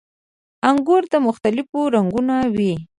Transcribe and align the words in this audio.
•انګور 0.69 1.03
د 1.11 1.13
مختلفو 1.27 1.79
رنګونو 1.95 2.35
وي. 2.55 2.73